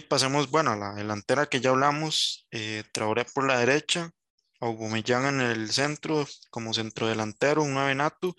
pasemos, 0.00 0.50
bueno, 0.50 0.70
a 0.70 0.76
la 0.76 0.94
delantera 0.94 1.46
que 1.46 1.60
ya 1.60 1.70
hablamos, 1.70 2.46
eh, 2.52 2.84
Traoré 2.92 3.24
por 3.24 3.46
la 3.46 3.58
derecha, 3.58 4.10
Aubameyang 4.60 5.26
en 5.26 5.40
el 5.40 5.70
centro 5.70 6.26
como 6.50 6.72
centrodelantero, 6.72 7.62
un 7.62 7.74
nueve 7.74 7.94
nato, 7.94 8.36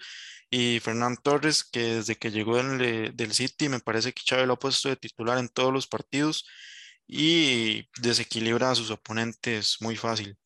y 0.49 0.79
Fernán 0.79 1.17
Torres, 1.17 1.63
que 1.63 1.95
desde 1.95 2.15
que 2.15 2.31
llegó 2.31 2.57
del, 2.57 3.15
del 3.15 3.33
City 3.33 3.69
me 3.69 3.79
parece 3.79 4.13
que 4.13 4.23
Chávez 4.23 4.47
lo 4.47 4.53
ha 4.53 4.59
puesto 4.59 4.89
de 4.89 4.95
titular 4.95 5.37
en 5.37 5.49
todos 5.49 5.73
los 5.73 5.87
partidos 5.87 6.45
y 7.07 7.89
desequilibra 8.01 8.71
a 8.71 8.75
sus 8.75 8.91
oponentes 8.91 9.77
muy 9.81 9.97
fácil. 9.97 10.37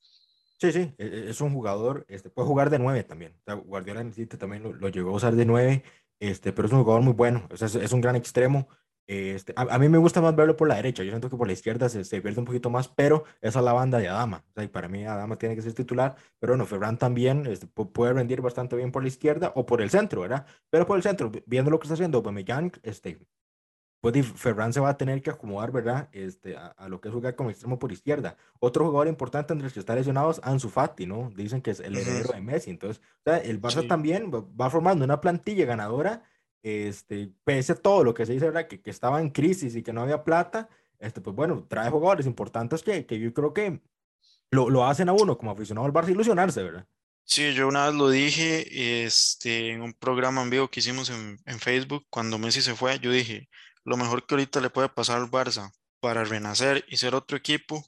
Sí, 0.59 0.72
sí, 0.72 0.94
e, 0.97 1.25
es 1.30 1.41
un 1.41 1.53
jugador, 1.53 2.05
este, 2.08 2.30
puede 2.30 2.47
jugar 2.47 2.69
de 2.69 2.80
nueve 2.80 3.03
también. 3.03 3.39
Guardiola 3.66 4.02
en 4.02 4.08
el 4.08 4.13
City 4.13 4.38
también 4.38 4.63
lo, 4.63 4.73
lo, 4.73 4.89
llegó 4.89 5.11
a 5.11 5.16
usar 5.16 5.35
de 5.35 5.45
nueve, 5.45 5.83
este, 6.19 6.53
pero 6.53 6.67
es 6.67 6.73
un 6.73 6.81
jugador 6.81 7.03
muy 7.03 7.13
bueno, 7.13 7.47
es, 7.52 7.61
es, 7.61 7.91
un 7.91 8.02
gran 8.02 8.16
extremo. 8.16 8.67
Este, 9.08 9.54
a, 9.55 9.77
mí 9.77 9.88
me 9.88 10.00
gusta 10.00 10.20
más 10.20 10.36
verlo 10.36 10.58
por 10.58 10.68
la 10.68 10.76
derecha, 10.76 11.04
yo 11.04 11.12
siento 11.12 11.30
que 11.30 11.38
por 11.38 11.45
la 11.45 11.54
izquierda 11.54 11.90
se, 11.90 12.04
se 12.04 12.22
pierde 12.22 12.40
un 12.40 12.45
poquito 12.45 12.72
más, 12.72 12.88
pero 12.88 13.23
esa 13.41 13.59
es 13.59 13.66
la 13.66 13.73
banda 13.73 14.00
de 14.00 14.08
Adama. 14.08 14.44
O 14.50 14.54
sea, 14.54 14.64
y 14.64 14.68
para 14.68 14.88
mí 14.88 15.05
Adama 15.05 15.38
tiene 15.38 15.55
que 15.55 15.62
ser 15.62 15.73
titular, 15.73 16.16
pero 16.40 16.54
bueno, 16.54 16.66
Ferran 16.66 16.98
también 16.98 17.45
este, 17.45 17.68
puede 17.68 18.14
rendir 18.14 18.41
bastante 18.41 18.76
bien 18.76 18.91
por 18.91 19.04
la 19.04 19.09
izquierda 19.09 19.52
o 19.55 19.66
por 19.66 19.81
el 19.81 19.91
centro, 19.91 20.22
¿verdad? 20.22 20.47
Pero 20.72 20.88
por 20.88 20.97
el 20.97 21.03
centro, 21.03 21.31
viendo 21.45 21.70
lo 21.70 21.80
que 21.80 21.86
está 21.86 21.94
haciendo 21.94 22.17
Aubameyang, 22.17 22.72
este, 22.81 23.20
pues 24.02 24.25
Ferran 24.34 24.73
se 24.73 24.80
va 24.80 24.89
a 24.89 24.97
tener 24.97 25.22
que 25.22 25.30
acomodar, 25.30 25.72
¿verdad? 25.72 26.09
Este, 26.12 26.56
a, 26.58 26.88
lo 26.90 27.00
que 27.00 27.09
es 27.09 27.14
jugar 27.14 27.36
como 27.36 27.50
extremo 27.50 27.78
por 27.78 27.92
izquierda. 27.92 28.38
Otro 28.59 28.86
jugador 28.86 29.08
importante 29.08 29.53
entre 29.53 29.66
los 29.66 29.73
que 29.73 29.80
está 29.80 29.95
lesionado 29.95 30.31
es 30.31 30.40
Ansu 30.44 30.69
Fati, 30.69 31.06
¿no? 31.06 31.31
Dicen 31.36 31.62
que 31.62 31.72
es 31.72 31.80
el 31.80 31.95
heredero 31.95 32.34
de 32.34 32.42
Messi. 32.42 32.69
Entonces, 32.72 33.03
o 33.19 33.23
sea, 33.23 33.38
el 33.38 33.62
Barça 33.62 33.88
también 33.88 34.31
va 34.31 34.69
formando 34.69 35.06
una 35.06 35.22
plantilla 35.22 35.66
ganadora 35.66 36.23
este, 36.66 37.31
pese 37.44 37.73
a 37.73 37.75
todo 37.75 38.03
lo 38.03 38.16
que 38.16 38.25
se 38.25 38.33
dice, 38.33 38.45
¿verdad? 38.45 38.67
Que, 38.67 38.81
que 38.81 38.89
estaba 38.89 39.21
en 39.21 39.30
crisis 39.30 39.75
y 39.75 39.83
que 39.83 39.94
no 39.94 40.02
había 40.02 40.23
plata, 40.23 40.67
este, 40.97 41.22
pues 41.22 41.35
bueno, 41.35 41.63
trae 41.69 41.91
jugadores 41.91 42.25
importantes 42.25 42.81
que, 42.81 43.05
que 43.05 43.19
yo 43.19 43.31
creo 43.35 43.53
que 43.53 43.81
lo, 44.49 44.72
lo, 44.72 44.83
hacen 44.83 45.07
a 45.07 45.13
uno 45.13 45.38
como 45.38 45.52
aficionado 45.52 45.85
al 45.85 45.94
Barça 45.94 46.09
ilusionarse, 46.09 46.63
¿verdad? 46.63 46.88
Sí, 47.23 47.53
yo 47.53 47.67
una 47.67 47.85
vez 47.85 47.95
lo 47.95 48.09
dije 48.09 49.05
este, 49.05 49.73
en 49.73 49.83
un 49.83 49.94
programa 49.94 50.41
en 50.41 50.49
vivo 50.49 50.67
que 50.67 50.80
hicimos 50.80 51.11
en, 51.11 51.38
en 51.45 51.59
Facebook, 51.59 52.07
cuando 52.09 52.39
Messi 52.39 52.63
se 52.63 52.73
fue, 52.73 52.97
yo 53.00 53.11
dije, 53.11 53.47
lo 53.83 53.95
mejor 53.95 54.25
que 54.25 54.33
ahorita 54.33 54.59
le 54.59 54.72
puede 54.72 54.89
pasar 54.89 55.17
al 55.17 55.29
Barça 55.29 55.72
para 56.00 56.23
renacer 56.23 56.83
y 56.88 56.97
ser 56.97 57.13
otro 57.13 57.38
equipo, 57.38 57.85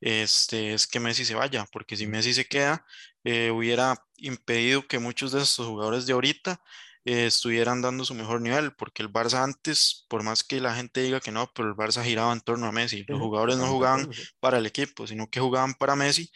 este, 0.00 0.72
es 0.74 0.86
que 0.86 1.00
Messi 1.00 1.24
se 1.24 1.34
vaya, 1.34 1.66
porque 1.72 1.96
si 1.96 2.06
Messi 2.06 2.32
se 2.32 2.46
queda, 2.46 2.86
eh, 3.24 3.50
hubiera 3.50 4.06
impedido 4.18 4.86
que 4.86 5.00
muchos 5.00 5.32
de 5.32 5.42
estos 5.42 5.66
jugadores 5.66 6.06
de 6.06 6.12
ahorita 6.12 6.60
eh, 7.04 7.26
estuvieran 7.26 7.82
dando 7.82 8.04
su 8.04 8.14
mejor 8.14 8.40
nivel, 8.40 8.74
porque 8.74 9.02
el 9.02 9.12
Barça 9.12 9.42
antes, 9.42 10.06
por 10.08 10.22
más 10.22 10.44
que 10.44 10.60
la 10.60 10.74
gente 10.74 11.02
diga 11.02 11.20
que 11.20 11.32
no, 11.32 11.50
pero 11.54 11.68
el 11.68 11.74
Barça 11.74 12.02
giraba 12.04 12.32
en 12.32 12.40
torno 12.40 12.66
a 12.66 12.72
Messi. 12.72 13.04
Los 13.08 13.18
jugadores 13.20 13.56
no 13.56 13.66
jugaban 13.66 14.08
para 14.40 14.58
el 14.58 14.66
equipo, 14.66 15.06
sino 15.06 15.28
que 15.28 15.40
jugaban 15.40 15.74
para 15.74 15.96
Messi 15.96 16.30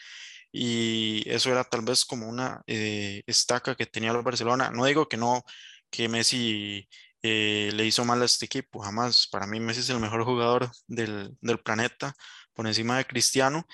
y 0.52 1.24
eso 1.28 1.50
era 1.50 1.64
tal 1.64 1.82
vez 1.82 2.04
como 2.04 2.28
una 2.28 2.62
eh, 2.68 3.22
estaca 3.26 3.74
que 3.74 3.86
tenía 3.86 4.12
el 4.12 4.22
Barcelona. 4.22 4.70
No 4.70 4.84
digo 4.84 5.08
que 5.08 5.16
no, 5.16 5.42
que 5.90 6.08
Messi 6.08 6.88
eh, 7.22 7.70
le 7.74 7.86
hizo 7.86 8.04
mal 8.04 8.22
a 8.22 8.24
este 8.24 8.46
equipo, 8.46 8.80
jamás. 8.80 9.26
Para 9.28 9.46
mí 9.48 9.58
Messi 9.60 9.80
es 9.80 9.90
el 9.90 9.98
mejor 10.00 10.24
jugador 10.24 10.70
del, 10.86 11.36
del 11.40 11.58
planeta, 11.60 12.14
por 12.52 12.66
encima 12.68 12.98
de 12.98 13.06
Cristiano 13.06 13.66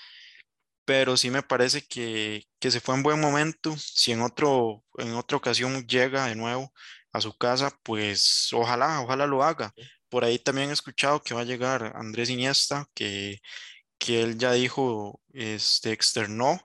pero 0.91 1.17
sí 1.17 1.31
me 1.31 1.45
parece 1.45 1.83
que, 1.83 2.49
que, 2.59 2.71
se 2.73 2.81
fue 2.81 2.97
en 2.97 3.05
buen 3.05 3.21
momento. 3.21 3.77
Si 3.79 4.11
en, 4.11 4.23
otro, 4.23 4.85
en 4.99 5.15
otra 5.15 5.37
ocasión 5.37 5.87
llega 5.87 6.27
de 6.27 6.35
nuevo 6.35 6.73
a 7.13 7.21
su 7.21 7.37
casa, 7.39 7.71
pues 7.85 8.49
ojalá, 8.53 9.01
ojalá 9.01 9.25
lo 9.29 9.45
haga. 9.45 9.73
Por 10.09 10.25
ahí 10.25 10.41
también 10.41 10.71
he 10.71 10.73
escuchado 10.73 11.23
que 11.23 11.33
va 11.33 11.43
a 11.43 11.45
llegar 11.45 11.93
Andrés 11.95 12.29
Iniesta, 12.29 12.87
que, 12.93 13.41
que 13.99 14.23
él 14.23 14.37
ya 14.39 14.53
dijo, 14.53 15.21
este, 15.33 15.93
externó 15.93 16.61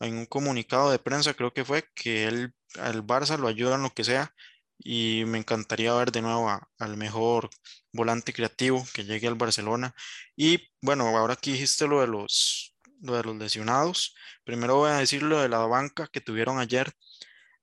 en 0.00 0.16
un 0.18 0.26
comunicado 0.26 0.90
de 0.90 0.98
prensa, 0.98 1.34
creo 1.34 1.54
que 1.54 1.64
fue, 1.64 1.84
que 1.94 2.26
él 2.26 2.54
al 2.78 3.02
Barça 3.06 3.38
lo 3.38 3.48
ayuda 3.48 3.76
en 3.76 3.84
lo 3.84 3.94
que 3.94 4.04
sea. 4.04 4.34
Y 4.78 5.24
me 5.26 5.38
encantaría 5.38 5.94
ver 5.94 6.12
de 6.12 6.22
nuevo 6.22 6.50
al 6.78 6.96
mejor 6.98 7.48
volante 7.92 8.34
creativo 8.34 8.84
que 8.92 9.04
llegue 9.04 9.28
al 9.28 9.36
Barcelona. 9.36 9.94
Y 10.36 10.70
bueno, 10.82 11.06
ahora 11.16 11.36
que 11.36 11.52
dijiste 11.52 11.86
lo 11.86 12.00
de 12.02 12.08
los 12.08 12.71
lo 13.02 13.16
de 13.16 13.24
los 13.24 13.36
lesionados. 13.36 14.14
Primero 14.44 14.76
voy 14.76 14.90
a 14.90 14.98
decir 14.98 15.22
lo 15.22 15.40
de 15.40 15.48
la 15.48 15.58
banca 15.66 16.08
que 16.10 16.20
tuvieron 16.20 16.58
ayer. 16.58 16.92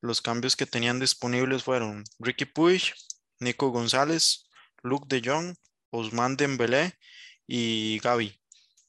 Los 0.01 0.21
cambios 0.21 0.55
que 0.55 0.65
tenían 0.65 0.99
disponibles 0.99 1.63
fueron 1.63 2.03
Ricky 2.19 2.45
Puig, 2.45 2.93
Nico 3.39 3.69
González, 3.69 4.45
Luke 4.83 5.07
de 5.07 5.21
Jong, 5.27 5.55
Osman 5.91 6.37
Dembélé 6.37 6.93
y 7.47 7.99
Gaby. 7.99 8.39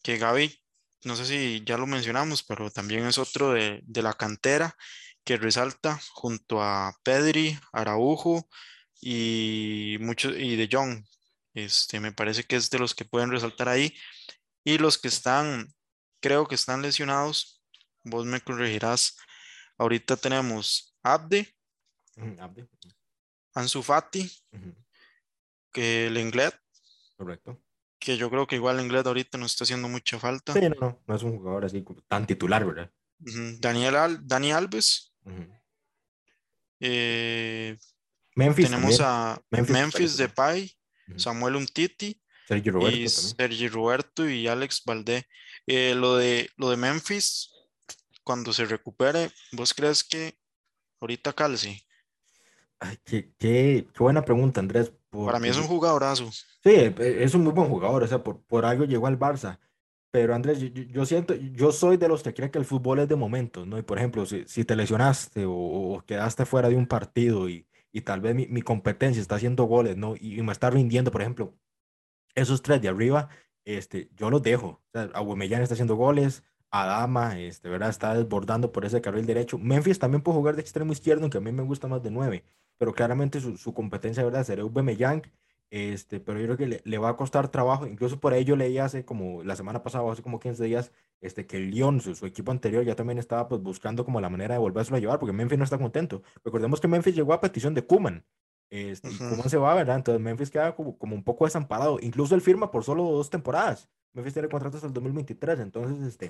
Que 0.02 0.18
Gaby, 0.18 0.60
no 1.04 1.16
sé 1.16 1.24
si 1.26 1.62
ya 1.64 1.76
lo 1.78 1.86
mencionamos, 1.86 2.42
pero 2.42 2.70
también 2.70 3.06
es 3.06 3.18
otro 3.18 3.52
de, 3.52 3.82
la 3.86 4.14
cantera 4.14 4.76
que 5.24 5.36
resalta 5.36 6.00
junto 6.12 6.62
a 6.62 6.92
Pedri, 7.02 7.58
Araujo 7.72 8.48
y, 9.00 9.96
muchos 10.00 10.34
y 10.36 10.56
de 10.56 10.68
Jong. 10.70 11.04
Este, 11.54 12.00
me 12.00 12.12
parece 12.12 12.44
que 12.44 12.56
es 12.56 12.70
de 12.70 12.78
los 12.78 12.94
que 12.94 13.04
pueden 13.04 13.30
resaltar 13.30 13.68
ahí. 13.68 13.94
Y 14.64 14.78
los 14.78 14.98
que 14.98 15.08
están 15.08 15.74
creo 16.20 16.46
que 16.46 16.54
están 16.54 16.82
lesionados. 16.82 17.62
Vos 18.04 18.24
me 18.26 18.40
corregirás. 18.40 19.16
Ahorita 19.78 20.16
tenemos 20.16 20.94
Abde, 21.02 21.54
Ansu 23.54 23.82
Fati, 23.82 24.30
que 25.72 26.06
el 26.06 26.18
Inglés. 26.18 26.52
Correcto. 27.16 27.62
Que 27.98 28.16
yo 28.16 28.30
creo 28.30 28.46
que 28.46 28.56
igual 28.56 28.78
el 28.78 28.84
Inglés 28.84 29.04
ahorita 29.04 29.36
no 29.38 29.46
está 29.46 29.64
haciendo 29.64 29.88
mucha 29.88 30.18
falta. 30.18 30.52
Sí, 30.52 30.60
no, 30.60 30.76
no, 30.80 31.02
no 31.06 31.14
es 31.14 31.22
un 31.22 31.36
jugador 31.36 31.64
así 31.64 31.84
tan 32.08 32.26
titular, 32.26 32.64
¿verdad? 32.64 32.90
Daniel 33.58 34.18
Dani 34.22 34.52
Alves. 34.52 35.14
Eh, 36.80 37.76
Memphis. 38.34 38.70
Tenemos 38.70 39.00
a 39.00 39.40
Memphis, 39.50 40.16
Depay, 40.16 40.74
Samuel 41.16 41.56
Untiti. 41.56 42.20
Sergio 42.46 42.72
Roberto. 42.72 42.96
Y 42.96 43.08
Sergio 43.08 43.70
Roberto 43.70 44.28
y 44.28 44.48
Alex 44.48 44.82
Valdé. 44.84 45.26
Eh, 45.66 45.94
lo, 45.94 46.16
de, 46.16 46.50
lo 46.56 46.70
de 46.70 46.76
Memphis, 46.76 47.50
cuando 48.24 48.52
se 48.52 48.64
recupere, 48.64 49.30
¿vos 49.52 49.74
crees 49.74 50.04
que 50.04 50.34
ahorita 51.00 51.32
calce? 51.32 51.82
Ay, 52.78 52.96
qué, 53.04 53.32
qué, 53.38 53.86
buena 53.98 54.24
pregunta, 54.24 54.60
Andrés. 54.60 54.92
Para 55.10 55.38
mí 55.38 55.48
es 55.48 55.56
un 55.56 55.64
jugadorazo. 55.64 56.30
Sí, 56.32 56.70
e, 56.70 57.24
es 57.24 57.34
un 57.34 57.44
muy 57.44 57.52
buen 57.52 57.68
jugador, 57.68 58.02
o 58.02 58.06
sea, 58.06 58.22
por, 58.22 58.40
por 58.42 58.64
algo 58.64 58.84
llegó 58.84 59.06
al 59.06 59.18
Barça. 59.18 59.58
Pero 60.10 60.34
Andrés, 60.34 60.58
yo, 60.58 61.06
siento, 61.06 61.34
yo 61.34 61.70
soy 61.70 61.96
de 61.96 62.08
los 62.08 62.22
que 62.22 62.34
creen 62.34 62.50
que 62.50 62.58
el 62.58 62.64
fútbol 62.64 62.98
es 62.98 63.08
de 63.08 63.14
momentos, 63.16 63.66
¿no? 63.66 63.78
Y 63.78 63.82
por 63.82 63.98
ejemplo, 63.98 64.26
si, 64.26 64.44
si 64.46 64.64
te 64.64 64.74
lesionaste 64.74 65.44
o, 65.46 66.02
quedaste 66.06 66.46
fuera 66.46 66.68
de 66.68 66.74
un 66.74 66.86
partido 66.86 67.48
y, 67.48 67.66
y 67.92 68.00
tal 68.00 68.20
vez 68.20 68.34
mi, 68.34 68.46
mi, 68.48 68.62
competencia 68.62 69.20
está 69.20 69.36
haciendo 69.36 69.64
goles, 69.64 69.96
¿no? 69.96 70.16
Y, 70.16 70.40
y, 70.40 70.42
me 70.42 70.52
está 70.52 70.68
rindiendo, 70.68 71.12
por 71.12 71.20
ejemplo, 71.20 71.54
esos 72.34 72.60
tres 72.62 72.82
de 72.82 72.88
arriba, 72.88 73.28
este, 73.64 74.10
yo 74.16 74.30
los 74.30 74.42
dejo. 74.42 74.66
O 74.66 74.90
sea, 74.92 75.04
está 75.04 75.74
haciendo 75.74 75.96
goles, 75.96 76.42
Adama, 76.70 77.38
este, 77.40 77.68
¿verdad? 77.68 77.90
Está 77.90 78.14
desbordando 78.14 78.72
por 78.72 78.84
ese 78.84 79.00
carril 79.00 79.26
derecho. 79.26 79.58
Memphis 79.58 79.98
también 79.98 80.22
puede 80.22 80.38
jugar 80.38 80.54
de 80.56 80.62
extremo 80.62 80.92
izquierdo, 80.92 81.22
aunque 81.22 81.38
a 81.38 81.40
mí 81.40 81.52
me 81.52 81.62
gusta 81.62 81.88
más 81.88 82.02
de 82.02 82.10
nueve, 82.10 82.44
pero 82.78 82.94
claramente 82.94 83.40
su, 83.40 83.56
su 83.56 83.74
competencia, 83.74 84.24
¿verdad? 84.24 84.44
Sería 84.44 84.62
Aubameyang, 84.62 85.22
este, 85.70 86.20
pero 86.20 86.40
yo 86.40 86.46
creo 86.46 86.56
que 86.56 86.66
le, 86.66 86.80
le, 86.84 86.98
va 86.98 87.10
a 87.10 87.16
costar 87.16 87.48
trabajo. 87.48 87.86
Incluso 87.86 88.20
por 88.20 88.32
ahí 88.32 88.44
yo 88.44 88.56
leí 88.56 88.78
hace 88.78 89.04
como 89.04 89.42
la 89.44 89.56
semana 89.56 89.82
pasada, 89.82 90.10
hace 90.12 90.22
como 90.22 90.40
15 90.40 90.64
días, 90.64 90.92
este, 91.20 91.46
que 91.46 91.56
el 91.58 91.70
Lyon, 91.70 92.00
su, 92.00 92.14
su, 92.14 92.26
equipo 92.26 92.52
anterior, 92.52 92.84
ya 92.84 92.96
también 92.96 93.18
estaba 93.18 93.48
pues 93.48 93.60
buscando 93.62 94.04
como 94.04 94.20
la 94.20 94.30
manera 94.30 94.54
de 94.54 94.60
volvérselo 94.60 94.96
a 94.96 95.00
llevar, 95.00 95.18
porque 95.18 95.32
Memphis 95.32 95.58
no 95.58 95.64
está 95.64 95.78
contento. 95.78 96.22
Recordemos 96.44 96.80
que 96.80 96.88
Memphis 96.88 97.14
llegó 97.14 97.32
a 97.32 97.40
petición 97.40 97.74
de 97.74 97.84
Kuman, 97.84 98.24
este, 98.70 99.10
¿Cómo 99.18 99.48
se 99.48 99.56
va, 99.56 99.74
verdad? 99.74 99.96
Entonces 99.96 100.22
Memphis 100.22 100.50
queda 100.50 100.74
como, 100.74 100.96
como, 100.96 101.14
un 101.16 101.24
poco 101.24 101.44
desamparado. 101.44 101.98
Incluso 102.00 102.34
él 102.34 102.40
firma 102.40 102.70
por 102.70 102.84
solo 102.84 103.02
dos 103.04 103.28
temporadas. 103.28 103.88
Memphis 104.12 104.34
tiene 104.34 104.48
contrato 104.48 104.76
hasta 104.76 104.86
el 104.86 104.92
2023. 104.92 105.60
Entonces, 105.60 106.06
este, 106.06 106.28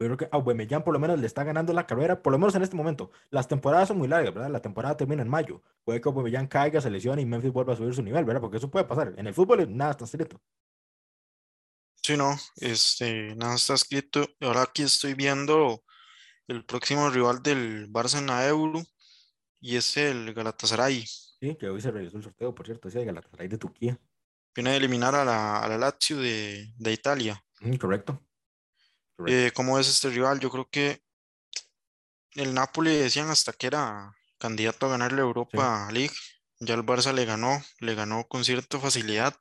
yo 0.00 0.06
creo 0.06 0.16
que 0.16 0.28
Aubameyang 0.30 0.84
por 0.84 0.94
lo 0.94 1.00
menos 1.00 1.18
le 1.18 1.26
está 1.26 1.42
ganando 1.42 1.72
la 1.72 1.86
carrera, 1.86 2.22
por 2.22 2.32
lo 2.32 2.38
menos 2.38 2.54
en 2.54 2.62
este 2.62 2.76
momento. 2.76 3.10
Las 3.30 3.48
temporadas 3.48 3.88
son 3.88 3.98
muy 3.98 4.06
largas, 4.06 4.32
¿verdad? 4.32 4.50
La 4.50 4.62
temporada 4.62 4.96
termina 4.96 5.22
en 5.22 5.28
mayo. 5.28 5.60
Puede 5.84 6.00
que 6.00 6.08
Aubameyang 6.08 6.46
caiga, 6.46 6.80
se 6.80 6.90
lesione 6.90 7.22
y 7.22 7.26
Memphis 7.26 7.52
vuelva 7.52 7.72
a 7.72 7.76
subir 7.76 7.92
su 7.92 8.02
nivel, 8.02 8.24
¿verdad? 8.24 8.40
Porque 8.40 8.58
eso 8.58 8.70
puede 8.70 8.84
pasar. 8.84 9.14
En 9.16 9.26
el 9.26 9.34
fútbol 9.34 9.76
nada 9.76 9.90
está 9.92 10.04
escrito. 10.04 10.40
Sí, 11.96 12.16
no, 12.16 12.36
este, 12.56 13.34
nada 13.34 13.56
está 13.56 13.74
escrito. 13.74 14.24
Ahora 14.40 14.62
aquí 14.62 14.82
estoy 14.84 15.14
viendo 15.14 15.82
el 16.46 16.64
próximo 16.64 17.10
rival 17.10 17.42
del 17.42 17.90
Barça 17.90 18.18
en 18.18 18.28
la 18.28 18.46
Euro 18.46 18.82
y 19.60 19.76
es 19.76 19.96
el 19.96 20.32
Galatasaray. 20.32 21.04
Sí, 21.40 21.56
que 21.56 21.68
hoy 21.68 21.80
se 21.80 21.90
realizó 21.90 22.16
el 22.16 22.22
sorteo, 22.22 22.54
por 22.54 22.66
cierto, 22.66 22.88
decía 22.88 23.04
Galatasaray 23.04 23.48
de 23.48 23.58
Turquía. 23.58 23.98
Viene 24.54 24.70
a 24.70 24.76
eliminar 24.76 25.14
a 25.14 25.24
la, 25.24 25.60
a 25.60 25.68
la 25.68 25.78
Lazio 25.78 26.18
de, 26.18 26.72
de 26.76 26.92
Italia. 26.92 27.42
Mm, 27.60 27.76
correcto. 27.76 28.20
Eh, 29.26 29.50
¿Cómo 29.54 29.78
es 29.78 29.88
este 29.88 30.10
rival? 30.10 30.40
Yo 30.40 30.50
creo 30.50 30.68
que 30.70 31.02
el 32.34 32.54
Napoli 32.54 32.94
decían 32.96 33.30
hasta 33.30 33.52
que 33.52 33.66
era 33.66 34.14
candidato 34.38 34.86
a 34.86 34.90
ganar 34.90 35.12
la 35.12 35.22
Europa 35.22 35.88
League. 35.92 36.14
Ya 36.60 36.74
el 36.74 36.84
Barça 36.84 37.12
le 37.12 37.24
ganó, 37.24 37.62
le 37.80 37.94
ganó 37.94 38.26
con 38.26 38.44
cierta 38.44 38.78
facilidad. 38.78 39.34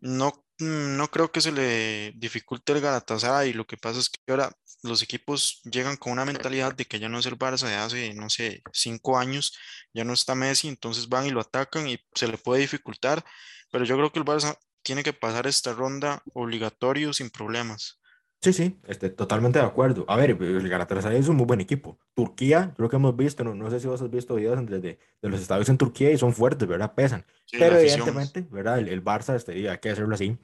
No 0.00 0.44
mm, 0.58 0.96
no 0.96 1.08
creo 1.08 1.30
que 1.30 1.40
se 1.40 1.52
le 1.52 2.12
dificulte 2.16 2.72
el 2.72 2.80
Galatasaray. 2.80 3.52
Lo 3.52 3.66
que 3.66 3.76
pasa 3.76 4.00
es 4.00 4.08
que 4.08 4.18
ahora 4.28 4.50
los 4.82 5.02
equipos 5.02 5.60
llegan 5.64 5.96
con 5.96 6.12
una 6.12 6.24
mentalidad 6.24 6.74
de 6.74 6.84
que 6.84 6.98
ya 6.98 7.08
no 7.08 7.18
es 7.18 7.26
el 7.26 7.38
Barça 7.38 7.68
de 7.68 7.76
hace, 7.76 8.14
no 8.14 8.28
sé, 8.30 8.62
cinco 8.72 9.18
años, 9.18 9.56
ya 9.94 10.04
no 10.04 10.12
está 10.12 10.34
Messi, 10.34 10.68
entonces 10.68 11.08
van 11.08 11.26
y 11.26 11.30
lo 11.30 11.40
atacan 11.40 11.88
y 11.88 11.98
se 12.14 12.28
le 12.28 12.38
puede 12.38 12.62
dificultar. 12.62 13.24
Pero 13.70 13.84
yo 13.84 13.96
creo 13.96 14.12
que 14.12 14.18
el 14.18 14.24
Barça 14.24 14.58
tiene 14.82 15.02
que 15.02 15.12
pasar 15.12 15.46
esta 15.46 15.72
ronda 15.72 16.22
obligatorio 16.34 17.12
sin 17.12 17.30
problemas. 17.30 18.00
Sí, 18.42 18.52
sí, 18.52 18.80
este, 18.88 19.08
totalmente 19.08 19.60
de 19.60 19.64
acuerdo. 19.64 20.04
A 20.08 20.16
ver, 20.16 20.30
el 20.30 20.68
Galatasaray 20.68 21.20
es 21.20 21.28
un 21.28 21.36
muy 21.36 21.46
buen 21.46 21.60
equipo. 21.60 22.00
Turquía, 22.12 22.74
creo 22.76 22.88
que 22.88 22.96
hemos 22.96 23.16
visto, 23.16 23.44
no, 23.44 23.54
no 23.54 23.70
sé 23.70 23.78
si 23.78 23.86
vos 23.86 24.02
has 24.02 24.10
visto 24.10 24.34
videos 24.34 24.66
de, 24.66 24.80
de, 24.80 24.98
de 25.22 25.28
los 25.28 25.40
estadios 25.40 25.68
en 25.68 25.78
Turquía 25.78 26.10
y 26.10 26.18
son 26.18 26.34
fuertes, 26.34 26.66
¿verdad? 26.66 26.92
Pesan. 26.92 27.24
Sí, 27.44 27.56
Pero 27.56 27.78
evidentemente, 27.78 28.44
¿verdad? 28.50 28.80
El, 28.80 28.88
el 28.88 29.04
Barça, 29.04 29.36
este, 29.36 29.70
hay 29.70 29.78
que 29.78 29.90
hacerlo 29.90 30.16
así. 30.16 30.36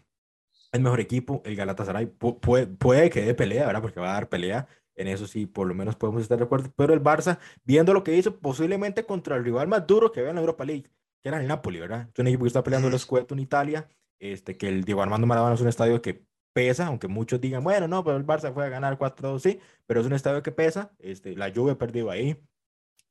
El 0.72 0.82
mejor 0.82 1.00
equipo, 1.00 1.40
el 1.44 1.56
Galatasaray, 1.56 2.06
pu- 2.18 2.38
puede, 2.40 2.66
puede 2.66 3.08
que 3.10 3.22
dé 3.22 3.34
pelea, 3.34 3.66
¿verdad? 3.66 3.80
Porque 3.82 4.00
va 4.00 4.10
a 4.10 4.14
dar 4.14 4.28
pelea. 4.28 4.68
En 4.96 5.06
eso 5.08 5.26
sí, 5.26 5.46
por 5.46 5.66
lo 5.66 5.74
menos 5.74 5.96
podemos 5.96 6.22
estar 6.22 6.36
de 6.38 6.44
acuerdo. 6.44 6.72
Pero 6.76 6.92
el 6.92 7.02
Barça, 7.02 7.38
viendo 7.64 7.94
lo 7.94 8.02
que 8.04 8.16
hizo, 8.16 8.38
posiblemente 8.40 9.04
contra 9.06 9.36
el 9.36 9.44
rival 9.44 9.68
más 9.68 9.86
duro 9.86 10.10
que 10.12 10.20
había 10.20 10.30
en 10.30 10.36
la 10.36 10.40
Europa 10.42 10.64
League, 10.64 10.84
que 11.22 11.28
era 11.28 11.40
el 11.40 11.46
Napoli, 11.46 11.78
¿verdad? 11.80 12.08
Es 12.12 12.18
un 12.18 12.26
equipo 12.26 12.44
que 12.44 12.48
está 12.48 12.62
peleando 12.62 12.88
el 12.88 12.94
Ujú. 12.94 13.02
Scudetto 13.02 13.34
en 13.34 13.40
Italia. 13.40 13.88
Este, 14.20 14.56
que 14.56 14.68
el 14.68 14.84
Diego 14.84 15.00
Armando 15.02 15.26
Maradona 15.28 15.54
es 15.54 15.60
un 15.60 15.68
estadio 15.68 16.02
que 16.02 16.24
pesa, 16.52 16.86
aunque 16.88 17.06
muchos 17.08 17.40
digan, 17.40 17.62
bueno, 17.62 17.86
no, 17.86 18.02
pero 18.02 18.16
el 18.16 18.26
Barça 18.26 18.52
fue 18.52 18.66
a 18.66 18.68
ganar 18.68 18.98
4-2, 18.98 19.42
sí, 19.42 19.60
pero 19.86 20.00
es 20.00 20.06
un 20.06 20.12
estadio 20.12 20.42
que 20.42 20.50
pesa. 20.52 20.92
Este, 20.98 21.36
la 21.36 21.52
Juve 21.54 21.72
ha 21.72 21.78
perdido 21.78 22.10
ahí, 22.10 22.36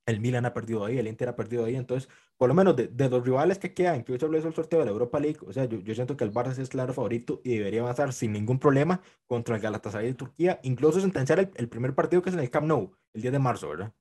el 0.08 0.20
Milan 0.20 0.46
ha 0.46 0.54
perdido 0.54 0.86
ahí, 0.86 0.98
el 0.98 1.08
Inter 1.08 1.30
ha 1.30 1.36
perdido 1.36 1.66
ahí. 1.66 1.76
Entonces, 1.76 2.10
por 2.38 2.50
lo 2.50 2.56
menos 2.56 2.76
de, 2.76 2.88
de 2.88 3.10
los 3.10 3.24
rivales 3.24 3.60
que 3.60 3.74
quedan, 3.74 4.04
que 4.04 4.14
hoy 4.14 4.20
se 4.20 4.28
del 4.28 4.56
sorteo 4.56 4.80
de 4.80 4.86
la 4.86 4.92
Europa 4.92 5.20
League, 5.20 5.40
o 5.46 5.54
sea, 5.54 5.66
yo, 5.66 5.80
yo 5.80 5.94
siento 5.94 6.18
que 6.18 6.24
el 6.24 6.34
Barça 6.34 6.58
es 6.58 6.70
claro 6.70 6.94
favorito 6.94 7.42
y 7.44 7.58
debería 7.58 7.82
avanzar 7.82 8.14
sin 8.14 8.32
ningún 8.32 8.58
problema 8.60 9.02
contra 9.28 9.56
el 9.56 9.62
Galatasaray 9.62 10.08
de 10.08 10.14
Turquía, 10.16 10.60
incluso 10.64 11.02
sentenciar 11.02 11.40
el, 11.40 11.52
el 11.56 11.70
primer 11.70 11.94
partido 11.94 12.22
que 12.22 12.30
es 12.30 12.36
en 12.36 12.42
el 12.42 12.50
Camp 12.50 12.68
Nou, 12.68 12.96
el 13.14 13.22
10 13.22 13.34
de 13.34 13.40
marzo, 13.40 13.70
¿verdad? 13.70 13.94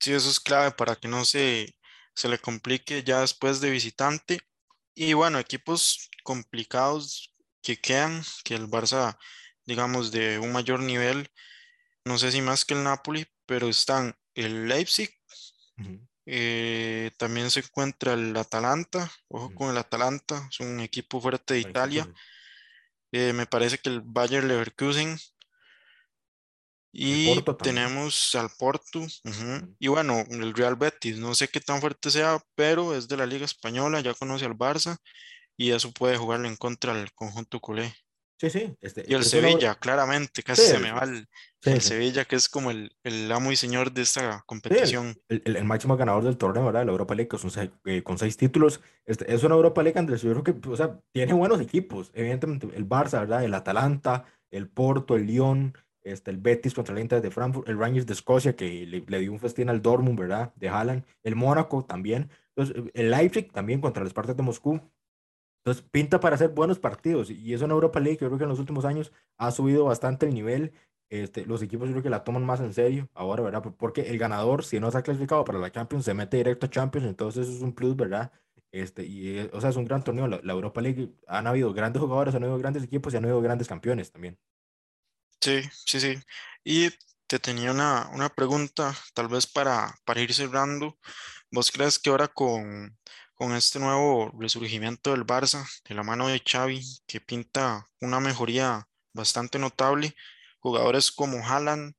Sí, 0.00 0.12
eso 0.12 0.30
es 0.30 0.40
clave 0.40 0.72
para 0.72 0.96
que 0.96 1.06
no 1.06 1.24
se, 1.24 1.76
se 2.14 2.28
le 2.28 2.38
complique 2.38 3.04
ya 3.04 3.20
después 3.20 3.60
de 3.60 3.70
visitante. 3.70 4.40
Y 4.94 5.12
bueno, 5.12 5.38
equipos 5.38 6.08
complicados 6.24 7.34
que 7.62 7.76
quedan, 7.76 8.22
que 8.44 8.54
el 8.54 8.68
Barça, 8.68 9.18
digamos, 9.64 10.10
de 10.12 10.38
un 10.38 10.52
mayor 10.52 10.80
nivel, 10.80 11.30
no 12.04 12.18
sé 12.18 12.32
si 12.32 12.42
más 12.42 12.64
que 12.64 12.74
el 12.74 12.84
Napoli, 12.84 13.26
pero 13.46 13.68
están 13.68 14.16
el 14.34 14.66
Leipzig, 14.66 15.10
Eh, 16.24 17.10
también 17.18 17.50
se 17.50 17.60
encuentra 17.60 18.14
el 18.14 18.36
Atalanta, 18.36 19.10
ojo 19.28 19.52
con 19.54 19.70
el 19.70 19.78
Atalanta, 19.78 20.48
es 20.50 20.60
un 20.60 20.80
equipo 20.80 21.20
fuerte 21.20 21.54
de. 21.54 21.60
Italia. 21.60 22.08
Eh, 23.10 23.32
me 23.32 23.46
parece 23.46 23.78
que 23.78 23.90
el 23.90 24.00
Bayer 24.02 24.44
Leverkusen 24.44 25.18
y 26.92 27.42
tenemos 27.62 28.34
al 28.34 28.50
Porto. 28.58 29.06
Y 29.78 29.88
bueno, 29.88 30.24
el 30.28 30.52
Real 30.52 30.76
Betis, 30.76 31.16
no 31.16 31.34
sé 31.34 31.48
qué 31.48 31.60
tan 31.60 31.80
fuerte 31.80 32.10
sea, 32.10 32.44
pero 32.54 32.94
es 32.94 33.08
de 33.08 33.16
la 33.16 33.26
Liga 33.26 33.46
Española, 33.46 34.00
ya 34.00 34.14
conoce 34.14 34.44
al 34.44 34.56
Barça 34.56 34.98
y 35.56 35.70
eso 35.70 35.90
puede 35.92 36.18
jugarle 36.18 36.48
en 36.48 36.56
contra 36.56 36.92
al 36.92 37.10
conjunto 37.12 37.60
culé. 37.60 37.94
Sí, 38.42 38.50
sí, 38.50 38.58
Y 38.58 38.64
el 38.64 38.76
este, 38.82 39.02
es 39.02 39.08
una... 39.08 39.22
Sevilla, 39.22 39.74
claramente, 39.76 40.32
Sí, 40.34 40.42
casi 40.42 40.62
se 40.62 40.78
me 40.80 40.90
va 40.90 41.04
el, 41.04 41.28
sí, 41.60 41.70
el 41.70 41.80
sí. 41.80 41.88
Sevilla, 41.90 42.24
que 42.24 42.34
es 42.34 42.48
como 42.48 42.72
el, 42.72 42.90
el 43.04 43.30
amo 43.30 43.52
y 43.52 43.56
señor 43.56 43.92
de 43.92 44.02
esta 44.02 44.38
el, 44.38 44.42
competición. 44.46 45.16
el- 45.28 45.42
el- 45.44 45.56
el 45.56 45.64
máximo 45.64 45.96
ganador 45.96 46.24
del 46.24 46.36
torneo, 46.36 46.64
¿verdad? 46.66 46.84
La 46.84 46.90
Europa 46.90 47.14
League, 47.14 47.28
con 47.28 47.38
seis, 47.52 47.70
eh, 47.84 48.02
con 48.02 48.18
seis 48.18 48.36
títulos. 48.36 48.80
Este, 49.06 49.32
es 49.32 49.44
una 49.44 49.54
Europa 49.54 49.80
League, 49.84 49.96
Andrés, 49.96 50.22
yo 50.22 50.32
creo 50.32 50.42
que, 50.60 50.68
o 50.68 50.76
sea, 50.76 50.98
tiene 51.12 51.34
buenos 51.34 51.60
equipos. 51.60 52.10
Evidentemente, 52.14 52.68
el 52.74 52.88
Barça, 52.88 53.20
¿verdad? 53.20 53.44
El 53.44 53.54
Atalanta, 53.54 54.24
el 54.50 54.68
Porto, 54.68 55.14
el 55.14 55.26
Lyon, 55.28 55.78
este, 56.02 56.32
el 56.32 56.38
Betis 56.38 56.74
contra 56.74 56.96
el 56.96 57.00
Inter 57.00 57.22
de 57.22 57.30
Frankfurt, 57.30 57.68
el 57.68 57.78
Rangers 57.78 58.06
de 58.06 58.14
Escocia, 58.14 58.56
que 58.56 58.84
le, 58.86 59.04
le 59.06 59.18
dio 59.20 59.30
un 59.30 59.38
festín 59.38 59.68
al 59.68 59.82
Dortmund, 59.82 60.18
¿verdad? 60.18 60.52
De 60.56 60.68
Haaland, 60.68 61.04
el 61.22 61.36
Mónaco 61.36 61.84
también. 61.84 62.28
Entonces, 62.56 62.90
el 62.92 63.08
Leipzig 63.12 63.52
también 63.52 63.80
contra 63.80 64.02
el 64.02 64.10
Spartak 64.10 64.36
de 64.36 64.42
Moscú. 64.42 64.80
Entonces, 65.64 65.84
pinta 65.90 66.20
para 66.20 66.34
hacer 66.36 66.50
buenos 66.50 66.78
partidos. 66.78 67.30
Y 67.30 67.54
es 67.54 67.62
una 67.62 67.74
Europa 67.74 68.00
League 68.00 68.18
yo 68.20 68.28
creo 68.28 68.38
que 68.38 68.44
en 68.44 68.50
los 68.50 68.58
últimos 68.60 68.84
años 68.84 69.12
ha 69.38 69.50
subido 69.52 69.84
bastante 69.84 70.26
el 70.26 70.34
nivel. 70.34 70.72
Este, 71.10 71.44
los 71.46 71.62
equipos 71.62 71.88
yo 71.88 71.92
creo 71.94 72.02
que 72.02 72.10
la 72.10 72.24
toman 72.24 72.44
más 72.44 72.60
en 72.60 72.72
serio 72.72 73.08
ahora, 73.14 73.42
¿verdad? 73.42 73.62
Por- 73.62 73.76
Porque 73.76 74.02
el 74.10 74.18
ganador, 74.18 74.64
si 74.64 74.80
no 74.80 74.90
se 74.90 74.98
ha 74.98 75.02
clasificado 75.02 75.44
para 75.44 75.58
la 75.58 75.70
Champions, 75.70 76.04
se 76.06 76.14
mete 76.14 76.38
directo 76.38 76.66
a 76.66 76.70
Champions. 76.70 77.06
Entonces, 77.06 77.46
eso 77.48 77.56
es 77.58 77.62
un 77.62 77.74
plus, 77.74 77.96
¿verdad? 77.96 78.32
Este, 78.72 79.04
y, 79.04 79.38
eh, 79.38 79.50
o 79.52 79.60
sea, 79.60 79.70
es 79.70 79.76
un 79.76 79.84
gran 79.84 80.02
torneo. 80.04 80.26
La, 80.28 80.40
la 80.42 80.52
Europa 80.54 80.80
League 80.80 81.12
han 81.28 81.46
habido 81.46 81.72
grandes 81.74 82.00
jugadores, 82.02 82.34
han 82.34 82.42
habido 82.44 82.58
grandes 82.58 82.82
equipos 82.84 83.12
y 83.14 83.16
han 83.18 83.24
habido 83.24 83.40
grandes 83.42 83.68
campeones 83.68 84.10
también. 84.12 84.38
Sí, 85.40 85.62
sí, 85.86 86.00
sí. 86.00 86.14
Y 86.64 86.90
te 87.26 87.38
tenía 87.38 87.72
una, 87.72 88.08
una 88.14 88.28
pregunta, 88.28 88.94
tal 89.14 89.28
vez 89.28 89.46
para, 89.46 89.94
para 90.04 90.20
ir 90.20 90.32
cerrando. 90.34 90.98
¿Vos 91.50 91.70
crees 91.72 91.98
que 91.98 92.10
ahora 92.10 92.28
con, 92.28 92.98
con 93.42 93.56
este 93.56 93.80
nuevo 93.80 94.30
resurgimiento 94.38 95.10
del 95.10 95.26
Barça, 95.26 95.66
de 95.88 95.96
la 95.96 96.04
mano 96.04 96.28
de 96.28 96.40
Xavi, 96.48 96.80
que 97.08 97.20
pinta 97.20 97.84
una 98.00 98.20
mejoría 98.20 98.86
bastante 99.12 99.58
notable, 99.58 100.14
jugadores 100.60 101.10
como 101.10 101.44
Haaland 101.44 101.92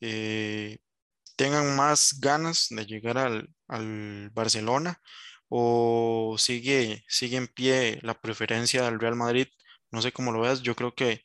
eh, 0.00 0.78
tengan 1.34 1.74
más 1.74 2.20
ganas 2.20 2.68
de 2.70 2.86
llegar 2.86 3.18
al, 3.18 4.30
Barcelona 4.32 5.00
o 5.48 6.36
sigue, 6.38 7.04
sigue 7.08 7.36
en 7.36 7.48
pie 7.48 7.98
la 8.02 8.14
preferencia 8.20 8.84
del 8.84 9.00
Real 9.00 9.16
Madrid? 9.16 9.48
No 9.90 10.00
sé 10.02 10.12
cómo 10.12 10.30
lo 10.30 10.42
veas, 10.42 10.62
yo 10.62 10.76
creo 10.76 10.94
que 10.94 11.22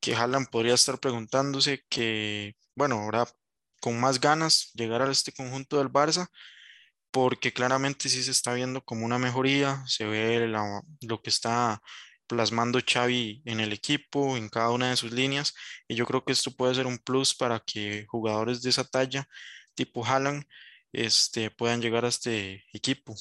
que 0.00 0.14
Haaland 0.16 0.48
podría 0.48 0.74
estar 0.74 0.98
preguntándose 0.98 1.84
que, 1.90 2.56
bueno, 2.74 3.00
ahora 3.00 3.26
con 3.80 4.00
más 4.00 4.18
ganas 4.18 4.72
llegar 4.74 5.02
a 5.02 5.10
este 5.12 5.32
conjunto 5.32 5.76
del 5.76 5.90
Barça, 5.90 6.28
porque 7.14 7.52
claramente 7.54 8.10
sí 8.10 8.24
se 8.24 8.32
está 8.32 8.54
viendo 8.54 8.82
como 8.82 9.06
una 9.06 9.20
mejoría, 9.20 9.84
se 9.86 10.04
ve 10.06 10.48
la- 10.48 10.82
lo 11.02 11.22
que 11.22 11.30
está 11.30 11.80
plasmando 12.26 12.80
Xavi 12.84 13.42
en 13.46 13.60
el 13.60 13.72
equipo, 13.72 14.36
en 14.36 14.48
cada 14.48 14.70
una 14.72 14.90
de 14.90 14.96
sus 14.96 15.12
líneas, 15.12 15.54
y 15.88 15.94
yo 15.96 16.06
creo 16.06 16.24
que 16.24 16.32
esto 16.32 16.50
puede 16.52 16.74
ser 16.74 16.86
un 16.88 16.98
plus 16.98 17.34
para 17.36 17.60
que 17.60 18.06
jugadores 18.08 18.62
de 18.62 18.70
esa 18.70 18.84
talla, 18.84 19.26
tipo 19.76 20.04
Haaland, 20.04 20.44
este, 20.92 21.50
puedan 21.52 21.80
llegar 21.82 22.04
a 22.04 22.08
este 22.08 22.64
equipo. 22.72 23.14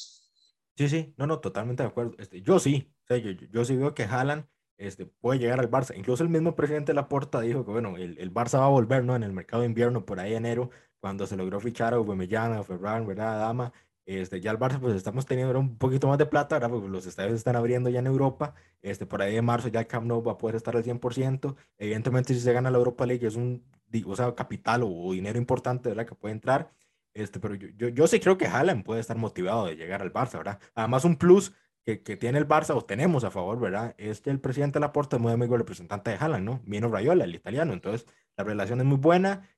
Sí, 0.77 0.89
sí, 0.89 1.13
no, 1.17 1.27
no, 1.27 1.39
totalmente 1.39 1.83
de 1.83 1.89
acuerdo. 1.89 2.15
Este, 2.17 2.41
yo 2.41 2.59
sí, 2.59 2.91
o 3.03 3.07
sea, 3.07 3.17
yo, 3.17 3.31
yo, 3.31 3.63
sí 3.65 3.75
veo 3.75 3.93
que 3.93 4.03
Haaland 4.05 4.47
este, 4.77 5.05
puede 5.05 5.39
llegar 5.39 5.59
al 5.59 5.69
Barça. 5.69 5.95
Incluso 5.95 6.23
el 6.23 6.29
mismo 6.29 6.55
presidente 6.55 6.93
Laporta 6.95 7.41
dijo 7.41 7.63
que, 7.65 7.71
bueno, 7.71 7.95
el, 7.97 8.17
el 8.17 8.33
Barça 8.33 8.57
va 8.59 8.65
a 8.65 8.69
volver, 8.69 9.03
¿no? 9.03 9.15
En 9.15 9.23
el 9.23 9.33
mercado 9.33 9.62
de 9.62 9.67
invierno, 9.67 10.05
por 10.05 10.19
ahí 10.19 10.33
enero, 10.33 10.71
cuando 11.03 11.27
se 11.27 11.36
logró 11.36 11.60
fichar 11.60 11.93
a 11.93 11.98
Aubameyang, 11.98 12.53
a 12.53 12.63
Ferran, 12.63 13.05
¿verdad? 13.05 13.36
A 13.36 13.38
Dama. 13.39 13.74
Este, 14.05 14.39
ya 14.39 14.51
el 14.51 14.57
Barça, 14.57 14.79
pues 14.79 14.95
estamos 14.95 15.25
teniendo 15.25 15.60
un 15.60 15.77
poquito 15.77 16.07
más 16.07 16.17
de 16.17 16.25
plata, 16.25 16.55
¿verdad? 16.55 16.69
Porque 16.69 16.88
los 16.88 17.05
estadios 17.05 17.33
están 17.36 17.57
abriendo 17.57 17.89
ya 17.89 18.00
en 18.00 18.07
Europa. 18.07 18.53
Este, 18.81 19.05
por 19.05 19.22
ahí 19.22 19.36
de 19.36 19.41
marzo 19.41 19.67
ya 19.67 19.81
el 19.81 19.88
Camp 19.88 20.07
Nou 20.07 20.24
va 20.24 20.31
a 20.31 20.38
poder 20.38 20.55
estar 20.55 20.77
al 20.77 20.83
100%. 20.86 21.57
Evidentemente, 21.77 22.33
si 22.33 22.39
se 22.39 22.53
gana 22.53 22.72
la 22.72 22.77
Europa 22.77 23.05
League, 23.05 23.27
es 23.27 23.36
un, 23.36 23.65
o 24.05 24.15
sea, 24.15 24.33
capital 24.33 24.83
o, 24.83 24.88
o 24.88 25.12
dinero 25.12 25.38
importante, 25.38 25.89
¿verdad? 25.89 26.05
Que 26.07 26.15
puede 26.15 26.36
entrar. 26.36 26.72
Este, 27.13 27.41
pero 27.41 27.55
yo, 27.55 27.67
yo, 27.75 27.89
yo 27.89 28.07
sí 28.07 28.22
creo 28.22 28.38
que 28.38 28.48
Haaland 28.48 28.86
puede 28.86 29.01
estar 29.01 29.17
motivado 29.17 29.65
de 29.65 29.75
llegar 29.75 30.01
al 30.01 30.13
Barça, 30.13 30.38
¿verdad? 30.38 30.60
Además, 30.74 31.03
un 31.03 31.17
plus 31.17 31.53
que, 31.83 32.01
que 32.01 32.15
tiene 32.15 32.38
el 32.38 32.48
Barça, 32.48 32.75
o 32.77 32.86
tenemos 32.86 33.25
a 33.25 33.29
favor, 33.31 33.60
¿verdad? 33.60 33.93
Es 33.98 34.22
que 34.22 34.29
el 34.29 34.39
presidente 34.39 34.79
Laporta 34.79 35.17
es 35.17 35.22
muy 35.22 35.33
amigo 35.33 35.51
del 35.51 35.60
representante 35.60 36.12
de 36.12 36.17
Haaland, 36.17 36.45
¿no? 36.45 36.62
Mino 36.65 36.88
Raiola, 36.88 37.25
el 37.25 37.36
italiano. 37.36 37.74
Entonces, 37.74 38.07
la 38.38 38.43
relación 38.45 38.79
es 38.79 38.86
muy 38.86 38.98
buena, 38.98 39.50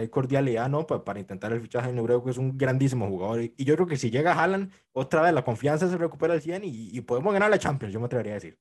hay 0.00 0.08
cordialidad, 0.08 0.68
¿no? 0.68 0.86
Pa- 0.86 1.04
para 1.04 1.20
intentar 1.20 1.52
el 1.52 1.60
fichaje 1.62 1.90
en 1.90 2.04
creo 2.04 2.22
que 2.24 2.30
es 2.30 2.38
un 2.38 2.56
grandísimo 2.58 3.08
jugador. 3.08 3.42
Y, 3.42 3.54
y 3.56 3.64
yo 3.64 3.74
creo 3.76 3.86
que 3.86 3.96
si 3.96 4.10
llega 4.10 4.32
Haaland, 4.34 4.72
otra 4.92 5.22
vez 5.22 5.32
la 5.32 5.44
confianza 5.44 5.88
se 5.88 5.96
recupera 5.98 6.34
al 6.34 6.42
100 6.42 6.64
y, 6.64 6.90
y 6.92 7.00
podemos 7.02 7.32
ganar 7.32 7.50
la 7.50 7.58
Champions, 7.58 7.92
yo 7.94 8.00
me 8.00 8.06
atrevería 8.06 8.32
a 8.32 8.34
decir. 8.36 8.58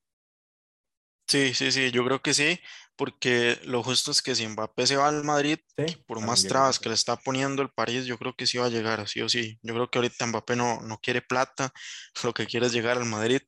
Sí, 1.28 1.54
sí, 1.56 1.72
sí, 1.72 1.90
yo 1.92 2.06
creo 2.06 2.22
que 2.22 2.34
sí, 2.34 2.60
porque 2.96 3.58
lo 3.64 3.82
justo 3.82 4.12
es 4.12 4.22
que 4.22 4.36
si 4.36 4.48
Mbappé 4.48 4.86
se 4.86 4.98
va 4.98 5.08
al 5.08 5.24
Madrid, 5.24 5.58
que 5.86 5.98
por 6.06 6.22
más 6.22 6.46
trabas 6.46 6.80
que 6.80 6.90
le 6.90 6.96
está 6.96 7.16
poniendo 7.16 7.62
el 7.64 7.70
París, 7.72 8.06
yo 8.06 8.18
creo 8.20 8.36
que 8.36 8.46
sí 8.46 8.58
va 8.60 8.66
a 8.68 8.70
llegar, 8.70 9.08
sí 9.08 9.22
o 9.22 9.30
sí. 9.30 9.58
Yo 9.64 9.74
creo 9.74 9.90
que 9.90 9.98
ahorita 9.98 10.28
Mbappé 10.28 10.56
no, 10.56 10.82
no 10.82 11.00
quiere 11.00 11.22
plata, 11.22 11.72
lo 12.24 12.34
que 12.34 12.46
quiere 12.46 12.68
es 12.68 12.74
llegar 12.74 12.98
al 12.98 13.06
Madrid 13.06 13.42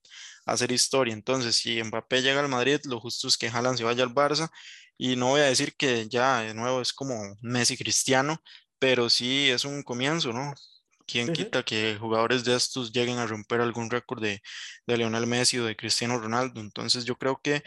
a 0.45 0.53
hacer 0.53 0.71
historia. 0.71 1.13
Entonces, 1.13 1.55
si 1.57 1.83
Mbappé 1.83 2.21
llega 2.23 2.39
al 2.39 2.49
Madrid, 2.49 2.79
lo 2.85 2.99
justo 2.99 3.27
es 3.27 3.37
que 3.37 3.49
Haaland 3.49 3.77
se 3.77 3.83
vaya 3.83 4.03
al 4.03 4.13
Barça, 4.15 4.49
y 4.97 5.15
no 5.15 5.27
voy 5.29 5.41
a 5.41 5.45
decir 5.45 5.75
que 5.75 6.07
ya 6.09 6.41
de 6.41 6.53
nuevo 6.53 6.81
es 6.81 6.93
como 6.93 7.15
Messi 7.41 7.77
Cristiano, 7.77 8.37
pero 8.79 9.09
sí 9.09 9.49
es 9.49 9.65
un 9.65 9.83
comienzo, 9.83 10.33
¿no? 10.33 10.53
¿Quién 11.07 11.29
quita 11.29 11.63
que 11.63 11.97
jugadores 11.99 12.43
de 12.45 12.55
estos 12.55 12.91
lleguen 12.91 13.19
a 13.19 13.27
romper 13.27 13.61
algún 13.61 13.89
récord 13.91 14.21
de, 14.21 14.41
de 14.87 14.97
Lionel 14.97 15.27
Messi 15.27 15.59
o 15.59 15.65
de 15.65 15.75
Cristiano 15.75 16.17
Ronaldo? 16.19 16.61
Entonces 16.61 17.05
yo 17.05 17.15
creo 17.17 17.39
que 17.43 17.63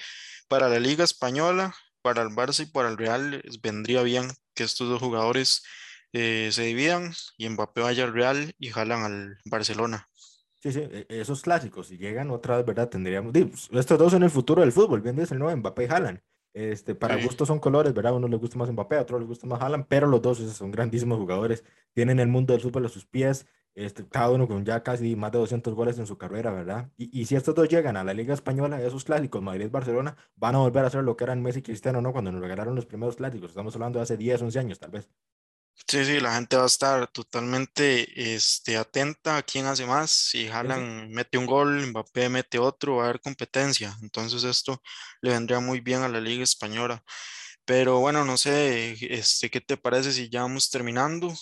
para 0.48 0.68
la 0.68 0.80
Liga 0.80 1.04
Española, 1.04 1.74
para 2.02 2.22
el 2.22 2.28
Barça 2.30 2.64
y 2.64 2.66
para 2.66 2.88
el 2.88 2.98
Real 2.98 3.42
vendría 3.62 4.02
bien 4.02 4.28
que 4.54 4.64
estos 4.64 4.88
dos 4.88 5.00
jugadores 5.00 5.62
eh, 6.12 6.50
se 6.52 6.62
dividan 6.64 7.12
y 7.36 7.48
Mbappé 7.48 7.80
vaya 7.82 8.04
al 8.04 8.12
Real 8.14 8.54
y 8.58 8.70
jalan 8.70 9.02
al 9.04 9.38
Barcelona. 9.44 10.08
Sí, 10.60 10.72
sí, 10.72 10.80
e- 10.80 11.06
esos 11.08 11.42
clásicos, 11.42 11.86
si 11.88 11.98
llegan 11.98 12.30
otra 12.30 12.56
vez, 12.56 12.66
¿verdad? 12.66 12.88
Tendríamos, 12.88 13.32
pues, 13.32 13.68
estos 13.72 13.98
dos 13.98 14.12
son 14.12 14.22
el 14.24 14.30
futuro 14.30 14.62
del 14.62 14.72
fútbol, 14.72 15.00
bien 15.00 15.16
dice 15.16 15.34
el 15.34 15.40
nuevo 15.40 15.56
Mbappé 15.56 15.84
y 15.84 15.86
Haaland. 15.86 16.20
Este, 16.54 16.94
para 16.94 17.18
Sí, 17.18 17.24
gustos 17.24 17.48
son 17.48 17.58
colores, 17.60 17.94
¿verdad? 17.94 18.12
A 18.12 18.16
uno 18.16 18.28
le 18.28 18.36
gusta 18.36 18.58
más 18.58 18.70
Mbappé, 18.70 18.96
a 18.96 19.02
otro 19.02 19.18
le 19.18 19.26
gusta 19.26 19.46
más 19.46 19.60
Haaland, 19.60 19.86
pero 19.88 20.06
los 20.06 20.20
dos 20.22 20.38
son 20.38 20.70
grandísimos 20.70 21.18
jugadores, 21.18 21.64
tienen 21.94 22.20
el 22.20 22.28
mundo 22.28 22.52
del 22.52 22.62
fútbol 22.62 22.86
a 22.86 22.88
sus 22.88 23.06
pies, 23.06 23.46
este, 23.74 24.08
cada 24.08 24.30
uno 24.30 24.48
con 24.48 24.64
ya 24.64 24.82
casi 24.82 25.14
más 25.14 25.30
de 25.30 25.38
200 25.38 25.74
goles 25.74 25.98
en 25.98 26.06
su 26.06 26.18
carrera, 26.18 26.50
¿verdad? 26.52 26.90
Y, 26.96 27.20
y 27.20 27.26
si 27.26 27.36
estos 27.36 27.54
dos 27.54 27.68
llegan 27.68 27.96
a 27.96 28.02
la 28.04 28.12
Liga 28.14 28.34
Española, 28.34 28.82
esos 28.82 29.04
clásicos, 29.04 29.40
Madrid-Barcelona, 29.42 30.16
van 30.34 30.56
a 30.56 30.58
volver 30.58 30.84
a 30.84 30.90
ser 30.90 31.04
lo 31.04 31.16
que 31.16 31.24
eran 31.24 31.42
Messi 31.42 31.60
y 31.60 31.62
Cristiano, 31.62 32.00
¿no? 32.02 32.12
Cuando 32.12 32.32
nos 32.32 32.40
regalaron 32.40 32.74
los 32.74 32.86
primeros 32.86 33.16
clásicos, 33.16 33.50
estamos 33.50 33.74
hablando 33.76 33.98
de 34.00 34.02
hace 34.04 34.16
10, 34.16 34.42
11 34.42 34.58
años, 34.58 34.80
tal 34.80 34.90
vez. 34.90 35.08
Sí, 35.86 36.04
sí, 36.04 36.20
la 36.20 36.34
gente 36.34 36.56
va 36.56 36.64
a 36.64 36.66
estar 36.66 37.06
totalmente 37.08 38.34
este, 38.34 38.76
atenta 38.76 39.36
a 39.36 39.42
quién 39.42 39.66
hace 39.66 39.86
más. 39.86 40.10
Si 40.10 40.46
Sí, 40.46 40.50
sí. 40.50 41.08
Mete 41.08 41.38
un 41.38 41.46
gol, 41.46 41.86
Mbappé 41.88 42.28
mete 42.28 42.58
otro, 42.58 42.96
va 42.96 43.04
a 43.04 43.08
haber 43.08 43.20
competencia. 43.20 43.96
Entonces 44.02 44.44
esto 44.44 44.82
le 45.20 45.30
vendría 45.30 45.60
muy 45.60 45.80
bien 45.80 46.02
a 46.02 46.08
la 46.08 46.20
Liga 46.20 46.42
Española. 46.44 47.02
Pero 47.64 48.00
bueno, 48.00 48.24
no 48.24 48.36
sé, 48.38 48.96
este, 49.14 49.50
¿qué 49.50 49.60
te 49.60 49.76
parece 49.76 50.12
si 50.12 50.30
ya 50.30 50.42
vamos 50.42 50.70
terminando? 50.70 51.34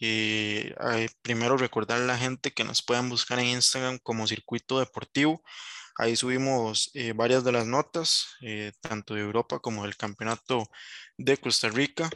Y, 0.00 0.72
eh, 0.92 1.08
primero 1.22 1.56
recordar 1.56 2.00
a 2.00 2.06
la 2.06 2.18
gente 2.18 2.52
que 2.52 2.64
nos 2.64 2.82
puedan 2.82 3.08
buscar 3.08 3.38
en 3.38 3.46
Instagram 3.46 3.98
como 4.02 4.26
Circuito 4.26 4.78
Deportivo. 4.80 5.42
Ahí 5.96 6.16
subimos 6.16 6.90
eh, 6.94 7.12
varias 7.12 7.44
de 7.44 7.52
las 7.52 7.66
notas, 7.66 8.26
eh, 8.42 8.72
tanto 8.80 9.14
de 9.14 9.20
Europa 9.20 9.58
como 9.60 9.82
del 9.84 9.96
Campeonato 9.96 10.64
de 11.18 11.36
Costa 11.36 11.68
Rica, 11.68 12.08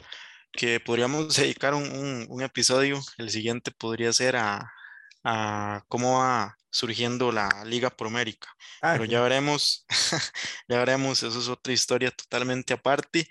que 0.55 0.79
podríamos 0.79 1.35
dedicar 1.35 1.73
un, 1.73 1.83
un- 1.91 2.25
un 2.29 2.41
episodio. 2.43 3.01
El 3.17 3.29
siguiente 3.29 3.71
podría 3.71 4.13
ser 4.13 4.35
a, 4.37 4.71
a 5.23 5.83
cómo 5.87 6.19
va 6.19 6.57
surgiendo 6.71 7.31
la 7.31 7.63
Liga 7.65 7.89
Promérica. 7.89 8.49
Ah, 8.81 8.93
Pero 8.93 9.05
ya 9.05 9.21
sí. 9.21 9.23
veremos, 9.23 9.85
ya 10.69 10.79
veremos, 10.79 11.23
eso 11.23 11.39
es 11.39 11.47
otra 11.49 11.73
historia 11.73 12.11
totalmente 12.11 12.73
aparte. 12.73 13.27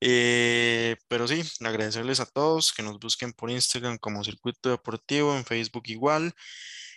Eh, 0.00 0.96
pero 1.08 1.26
sí, 1.28 1.42
agradecerles 1.64 2.20
a 2.20 2.26
todos 2.26 2.72
que 2.72 2.82
nos 2.82 2.98
busquen 2.98 3.32
por 3.32 3.50
Instagram 3.50 3.98
como 3.98 4.24
Circuito 4.24 4.68
Deportivo, 4.70 5.36
en 5.36 5.44
Facebook 5.44 5.84
igual. 5.86 6.34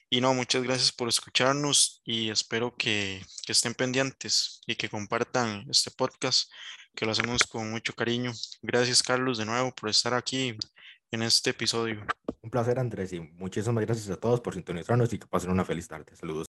Y 0.09 0.21
no, 0.21 0.33
muchas 0.33 0.63
gracias 0.63 0.91
por 0.91 1.07
escucharnos 1.09 2.01
y 2.03 2.29
espero 2.31 2.75
que, 2.75 3.23
que 3.45 3.51
estén 3.51 3.75
pendientes 3.75 4.61
y 4.67 4.75
que 4.75 4.89
compartan 4.89 5.65
este 5.69 5.91
podcast, 5.91 6.51
que 6.95 7.05
lo 7.05 7.11
hacemos 7.11 7.43
con 7.43 7.69
mucho 7.69 7.93
cariño. 7.93 8.31
Gracias, 8.61 9.03
Carlos, 9.03 9.37
de 9.37 9.45
nuevo 9.45 9.73
por 9.73 9.89
estar 9.89 10.13
aquí 10.13 10.57
en 11.11 11.23
este 11.23 11.51
episodio. 11.51 12.05
Un 12.41 12.49
placer, 12.49 12.79
Andrés, 12.79 13.13
y 13.13 13.19
muchísimas 13.19 13.85
gracias 13.85 14.09
a 14.09 14.19
todos 14.19 14.41
por 14.41 14.53
sintonizarnos 14.53 15.11
y 15.13 15.19
que 15.19 15.27
pasen 15.27 15.51
una 15.51 15.65
feliz 15.65 15.87
tarde. 15.87 16.15
Saludos. 16.15 16.47